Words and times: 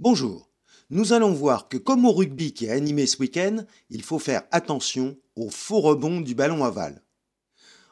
Bonjour. 0.00 0.48
Nous 0.90 1.12
allons 1.12 1.32
voir 1.32 1.68
que 1.68 1.76
comme 1.76 2.04
au 2.04 2.12
rugby 2.12 2.52
qui 2.52 2.66
est 2.66 2.70
animé 2.70 3.04
ce 3.08 3.18
week-end, 3.18 3.64
il 3.90 4.02
faut 4.02 4.20
faire 4.20 4.44
attention 4.52 5.16
au 5.34 5.50
faux 5.50 5.80
rebond 5.80 6.20
du 6.20 6.36
ballon 6.36 6.64
aval. 6.64 7.02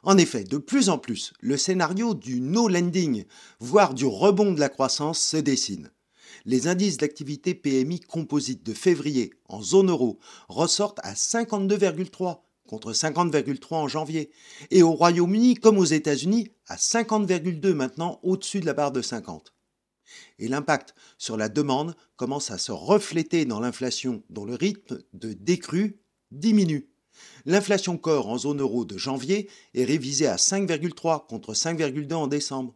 En 0.05 0.17
effet, 0.17 0.45
de 0.45 0.57
plus 0.57 0.89
en 0.89 0.99
plus, 0.99 1.33
le 1.41 1.57
scénario 1.57 2.15
du 2.15 2.41
no 2.41 2.69
landing, 2.69 3.25
voire 3.59 3.93
du 3.93 4.07
rebond 4.07 4.53
de 4.53 4.61
la 4.61 4.69
croissance, 4.69 5.19
se 5.21 5.37
dessine. 5.37 5.91
Les 6.45 6.69
indices 6.69 6.97
d'activité 6.97 7.57
PMI 7.57 7.99
composite 7.99 8.65
de 8.65 8.73
février 8.73 9.35
en 9.49 9.61
zone 9.61 9.91
euro 9.91 10.21
ressortent 10.49 11.01
à 11.03 11.15
52,3 11.15 12.43
contre 12.69 12.93
50,3 12.93 13.75
en 13.75 13.88
janvier, 13.88 14.31
et 14.71 14.85
au 14.85 14.93
Royaume-Uni 14.93 15.57
comme 15.57 15.79
aux 15.79 15.85
États-Unis 15.85 16.52
à 16.69 16.77
50,2 16.77 17.73
maintenant 17.73 18.20
au-dessus 18.23 18.61
de 18.61 18.66
la 18.66 18.75
barre 18.75 18.93
de 18.93 19.02
50 19.02 19.55
et 20.38 20.48
l'impact 20.48 20.95
sur 21.19 21.37
la 21.37 21.48
demande 21.48 21.97
commence 22.16 22.51
à 22.51 22.59
se 22.59 22.73
refléter 22.73 23.45
dans 23.45 23.61
l'inflation 23.61 24.23
dont 24.30 24.45
le 24.45 24.55
rythme 24.55 24.99
de 25.13 25.33
décrue 25.33 26.01
diminue. 26.30 26.89
L'inflation 27.45 27.97
corps 27.97 28.29
en 28.29 28.39
zone 28.39 28.61
euro 28.61 28.85
de 28.85 28.99
janvier 28.99 29.49
est 29.75 29.85
révisée 29.85 30.27
à 30.27 30.37
5,3 30.37 31.27
contre 31.27 31.55
5,2 31.55 32.13
en 32.15 32.27
décembre. 32.27 32.75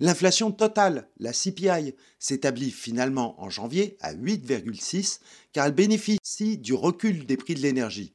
L'inflation 0.00 0.52
totale, 0.52 1.08
la 1.18 1.32
CPI, 1.32 1.94
s'établit 2.18 2.70
finalement 2.70 3.40
en 3.42 3.50
janvier 3.50 3.96
à 4.00 4.14
8,6 4.14 5.20
car 5.52 5.66
elle 5.66 5.74
bénéficie 5.74 6.58
du 6.58 6.74
recul 6.74 7.26
des 7.26 7.36
prix 7.36 7.54
de 7.54 7.60
l'énergie. 7.60 8.14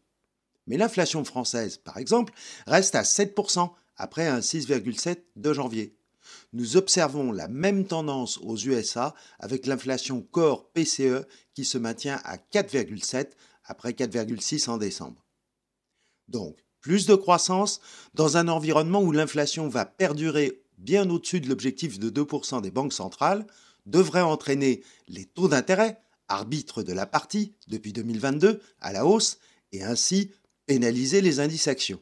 Mais 0.68 0.78
l'inflation 0.78 1.24
française, 1.24 1.78
par 1.78 1.98
exemple, 1.98 2.34
reste 2.66 2.96
à 2.96 3.04
7% 3.04 3.72
après 3.96 4.28
un 4.28 4.40
6,7 4.40 5.18
de 5.36 5.54
janvier 5.54 5.97
nous 6.54 6.78
observons 6.78 7.32
la 7.32 7.48
même 7.48 7.86
tendance 7.86 8.38
aux 8.40 8.58
USA 8.58 9.14
avec 9.40 9.66
l'inflation 9.66 10.22
corps 10.22 10.70
PCE 10.72 11.26
qui 11.54 11.66
se 11.66 11.78
maintient 11.78 12.20
à 12.24 12.38
4,7 12.38 13.30
après 13.64 13.92
4,6 13.92 14.70
en 14.70 14.78
décembre. 14.78 15.26
Donc, 16.28 16.58
plus 16.82 17.06
de 17.06 17.16
croissance 17.16 17.82
dans 18.14 18.38
un 18.38 18.48
environnement 18.48 19.02
où 19.02 19.12
l'inflation 19.12 19.68
va 19.68 19.86
perdurer 19.86 20.64
bien 20.78 21.10
au-dessus 21.10 21.42
de 21.42 21.50
l'objectif 21.50 22.00
de 22.00 22.10
2% 22.10 22.62
des 22.62 22.72
banques 22.72 22.94
centrales 22.94 23.46
devrait 23.86 24.22
entraîner 24.22 24.84
les 25.08 25.26
taux 25.26 25.48
d'intérêt, 25.48 26.02
arbitre 26.28 26.84
de 26.84 26.94
la 26.94 27.06
partie 27.06 27.54
depuis 27.68 27.94
2022, 27.94 28.62
à 28.82 28.92
la 28.92 29.06
hausse 29.06 29.40
et 29.72 29.84
ainsi 29.84 30.32
pénaliser 30.66 31.22
les 31.22 31.40
indices 31.40 31.68
actions 31.68 32.02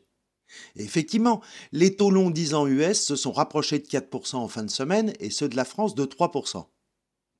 effectivement, 0.75 1.41
les 1.71 1.95
taux 1.95 2.11
longs 2.11 2.29
10 2.29 2.53
ans 2.53 2.67
US 2.67 3.01
se 3.01 3.15
sont 3.15 3.31
rapprochés 3.31 3.79
de 3.79 3.87
4% 3.87 4.35
en 4.35 4.47
fin 4.47 4.63
de 4.63 4.71
semaine 4.71 5.13
et 5.19 5.29
ceux 5.29 5.49
de 5.49 5.55
la 5.55 5.65
France 5.65 5.95
de 5.95 6.05
3%. 6.05 6.65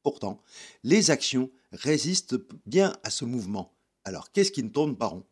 Pourtant, 0.04 0.42
les 0.84 1.12
actions 1.12 1.50
résistent 1.72 2.38
bien 2.66 2.94
à 3.04 3.10
ce 3.10 3.26
mouvement. 3.26 3.76
Alors 4.04 4.32
qu'est-ce 4.32 4.52
qui 4.52 4.64
ne 4.64 4.70
tourne 4.70 4.96
pas 4.96 5.08
rond? 5.08 5.26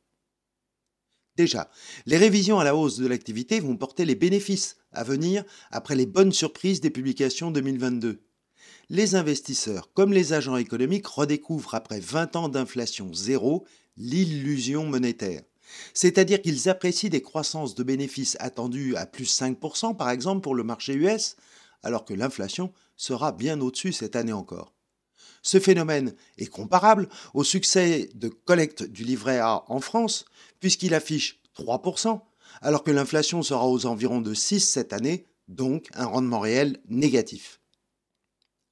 Déjà, 1.35 1.69
les 2.05 2.17
révisions 2.17 2.59
à 2.59 2.63
la 2.63 2.75
hausse 2.75 2.97
de 2.97 3.07
l'activité 3.07 3.59
vont 3.59 3.77
porter 3.77 4.05
les 4.05 4.15
bénéfices 4.15 4.77
à 4.91 5.03
venir 5.03 5.43
après 5.71 5.95
les 5.95 6.05
bonnes 6.05 6.31
surprises 6.31 6.81
des 6.81 6.91
publications 6.91 7.49
2022. 7.49 8.23
Les 8.89 9.15
investisseurs, 9.15 9.91
comme 9.93 10.13
les 10.13 10.33
agents 10.33 10.57
économiques, 10.57 11.07
redécouvrent 11.07 11.73
après 11.75 11.99
20 11.99 12.35
ans 12.35 12.49
d'inflation 12.49 13.13
zéro 13.13 13.65
l'illusion 13.97 14.85
monétaire. 14.85 15.43
C'est-à-dire 15.93 16.41
qu'ils 16.41 16.69
apprécient 16.69 17.09
des 17.09 17.21
croissances 17.21 17.75
de 17.75 17.83
bénéfices 17.83 18.37
attendues 18.39 18.95
à 18.95 19.05
plus 19.05 19.39
5% 19.39 19.95
par 19.95 20.09
exemple 20.09 20.41
pour 20.41 20.55
le 20.55 20.63
marché 20.63 20.93
US, 20.93 21.35
alors 21.83 22.05
que 22.05 22.13
l'inflation 22.13 22.73
sera 22.95 23.31
bien 23.31 23.59
au-dessus 23.61 23.93
cette 23.93 24.15
année 24.15 24.33
encore. 24.33 24.73
Ce 25.41 25.59
phénomène 25.59 26.15
est 26.37 26.47
comparable 26.47 27.09
au 27.33 27.43
succès 27.43 28.09
de 28.15 28.29
collecte 28.29 28.83
du 28.83 29.03
livret 29.03 29.39
A 29.39 29.63
en 29.67 29.81
France, 29.81 30.25
puisqu'il 30.61 30.93
affiche 30.93 31.41
3%, 31.57 32.21
alors 32.61 32.83
que 32.83 32.91
l'inflation 32.91 33.41
sera 33.41 33.67
aux 33.67 33.85
environs 33.85 34.21
de 34.21 34.33
6 34.33 34.61
cette 34.61 34.93
année, 34.93 35.25
donc 35.49 35.89
un 35.93 36.05
rendement 36.05 36.39
réel 36.39 36.79
négatif. 36.87 37.59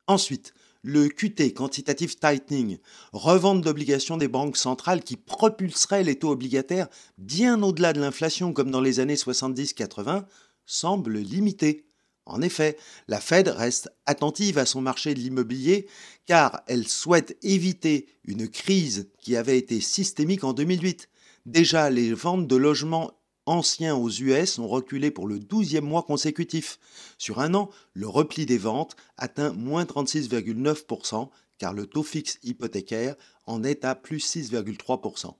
Ensuite, 0.07 0.53
le 0.83 1.09
QT, 1.09 1.53
Quantitative 1.53 2.17
Tightening, 2.17 2.77
revente 3.13 3.61
d'obligations 3.61 4.17
des 4.17 4.27
banques 4.27 4.57
centrales 4.57 5.03
qui 5.03 5.15
propulserait 5.15 6.03
les 6.03 6.17
taux 6.17 6.31
obligataires 6.31 6.87
bien 7.17 7.61
au-delà 7.61 7.93
de 7.93 8.01
l'inflation 8.01 8.53
comme 8.53 8.71
dans 8.71 8.81
les 8.81 8.99
années 8.99 9.15
70-80, 9.15 10.25
semble 10.65 11.17
limité. 11.17 11.85
En 12.25 12.41
effet, 12.41 12.77
la 13.07 13.19
Fed 13.19 13.47
reste 13.47 13.89
attentive 14.05 14.57
à 14.57 14.65
son 14.65 14.81
marché 14.81 15.13
de 15.13 15.19
l'immobilier 15.19 15.87
car 16.25 16.61
elle 16.67 16.87
souhaite 16.87 17.37
éviter 17.41 18.07
une 18.23 18.47
crise 18.47 19.09
qui 19.19 19.35
avait 19.35 19.57
été 19.57 19.81
systémique 19.81 20.43
en 20.43 20.53
2008. 20.53 21.09
Déjà, 21.45 21.89
les 21.89 22.13
ventes 22.13 22.47
de 22.47 22.55
logements 22.55 23.11
anciens 23.45 23.95
aux 23.95 24.09
US 24.09 24.59
ont 24.59 24.67
reculé 24.67 25.11
pour 25.11 25.27
le 25.27 25.39
12e 25.39 25.81
mois 25.81 26.03
consécutif. 26.03 26.79
Sur 27.17 27.39
un 27.39 27.53
an, 27.53 27.69
le 27.93 28.07
repli 28.07 28.45
des 28.45 28.57
ventes 28.57 28.95
atteint 29.17 29.53
moins 29.53 29.83
36,9%, 29.83 31.29
car 31.57 31.73
le 31.73 31.85
taux 31.85 32.03
fixe 32.03 32.39
hypothécaire 32.43 33.15
en 33.45 33.63
est 33.63 33.85
à 33.85 33.95
plus 33.95 34.25
6,3%. 34.35 35.35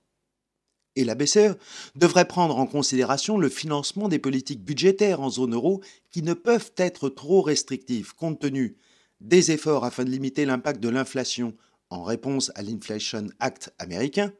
Et 0.94 1.04
la 1.04 1.14
BCE 1.14 1.56
devrait 1.94 2.28
prendre 2.28 2.58
en 2.58 2.66
considération 2.66 3.38
le 3.38 3.48
financement 3.48 4.08
des 4.08 4.18
politiques 4.18 4.62
budgétaires 4.62 5.20
en 5.20 5.30
zone 5.30 5.54
euro 5.54 5.82
qui 6.10 6.22
ne 6.22 6.34
peuvent 6.34 6.72
être 6.76 7.08
trop 7.08 7.40
restrictives 7.40 8.14
compte 8.14 8.40
tenu 8.40 8.76
des 9.20 9.52
efforts 9.52 9.84
afin 9.84 10.04
de 10.04 10.10
limiter 10.10 10.44
l'impact 10.44 10.80
de 10.80 10.88
l'inflation 10.88 11.56
en 11.88 12.02
réponse 12.02 12.50
à 12.54 12.62
l'Inflation 12.62 13.28
Act 13.38 13.72
américain, 13.78 14.32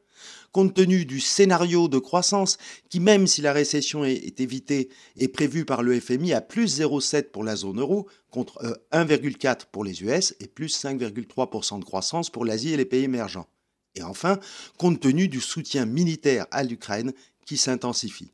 compte 0.52 0.74
tenu 0.74 1.04
du 1.04 1.20
scénario 1.20 1.88
de 1.88 1.98
croissance 1.98 2.58
qui, 2.88 3.00
même 3.00 3.26
si 3.26 3.40
la 3.42 3.52
récession 3.52 4.04
est, 4.04 4.40
évitée, 4.40 4.90
est 5.16 5.28
prévu 5.28 5.64
par 5.64 5.82
le 5.82 5.98
FMI 5.98 6.32
à 6.32 6.40
plus 6.40 6.80
0,7 6.80 7.30
pour 7.30 7.44
la 7.44 7.56
zone 7.56 7.80
euro, 7.80 8.08
contre 8.30 8.62
1,4 8.92 9.48
euh, 9.48 9.54
pour 9.72 9.84
les 9.84 10.02
US 10.02 10.34
et 10.40 10.46
plus 10.46 10.76
5,3% 10.82 11.80
de 11.80 11.84
croissance 11.84 12.30
pour 12.30 12.44
l'Asie 12.44 12.72
et 12.72 12.76
les 12.76 12.84
pays 12.84 13.04
émergents. 13.04 13.46
Et 13.94 14.02
enfin, 14.02 14.38
compte 14.78 15.00
tenu 15.00 15.28
du 15.28 15.40
soutien 15.40 15.86
militaire 15.86 16.46
à 16.50 16.62
l'Ukraine 16.62 17.12
qui 17.44 17.56
s'intensifie. 17.56 18.30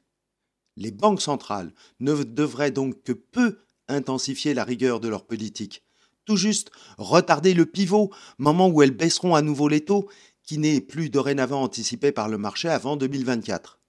Les 0.77 0.93
banques 0.93 1.23
centrales 1.23 1.73
ne 1.99 2.15
devraient 2.23 2.71
donc 2.71 3.03
que 3.03 3.13
peu 3.13 3.59
intensifier 3.89 4.55
la 4.55 4.65
rigueur 4.65 5.01
de 5.01 5.09
leur 5.09 5.25
politique, 5.25 5.83
tout 6.25 6.37
juste 6.37 6.71
retarder 6.99 7.55
le 7.55 7.67
pivot, 7.67 8.11
moment 8.39 8.69
où 8.69 8.83
elles 8.83 8.93
baisseront 8.93 9.35
à 9.35 9.43
nouveau 9.43 9.67
les 9.67 9.85
taux 9.85 10.09
qui 10.49 10.57
n'est 10.57 10.81
plus 10.81 11.11
dorénavant 11.11 11.63
anticipé 11.63 12.11
par 12.11 12.31
le 12.31 12.39
marché 12.39 12.71
avant 12.71 12.97
2024. 12.97 13.81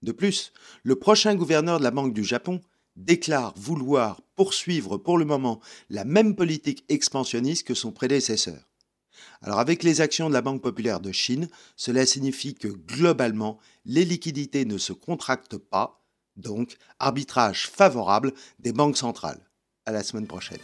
De 0.00 0.12
plus, 0.12 0.54
le 0.82 0.96
prochain 0.96 1.34
gouverneur 1.34 1.78
de 1.78 1.84
la 1.84 1.90
Banque 1.90 2.14
du 2.14 2.24
Japon 2.24 2.62
déclare 2.96 3.52
vouloir 3.54 4.22
poursuivre 4.34 4.96
pour 4.96 5.18
le 5.18 5.26
moment 5.26 5.60
la 5.90 6.06
même 6.06 6.34
politique 6.34 6.86
expansionniste 6.88 7.66
que 7.66 7.74
son 7.74 7.92
prédécesseur. 7.92 8.66
Alors 9.42 9.58
avec 9.58 9.82
les 9.82 10.00
actions 10.00 10.30
de 10.30 10.34
la 10.34 10.40
Banque 10.40 10.62
populaire 10.62 11.00
de 11.00 11.12
Chine, 11.12 11.50
cela 11.76 12.06
signifie 12.06 12.54
que 12.54 12.68
globalement, 12.68 13.58
les 13.84 14.06
liquidités 14.06 14.64
ne 14.64 14.78
se 14.78 14.94
contractent 14.94 15.58
pas, 15.58 16.02
donc 16.36 16.78
arbitrage 16.98 17.66
favorable 17.66 18.32
des 18.58 18.72
banques 18.72 18.96
centrales. 18.96 19.46
À 19.84 19.92
la 19.92 20.02
semaine 20.02 20.26
prochaine. 20.26 20.60